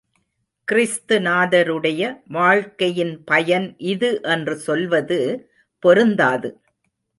[0.67, 2.01] கிறிஸ்துநாதருடைய
[2.27, 5.19] வாழ்கையின் பயன் இது என்று சொல்வது
[5.83, 6.51] பொருந்தாது.